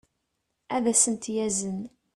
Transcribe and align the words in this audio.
ad 0.75 0.85
as-ten-yazen 0.91 1.79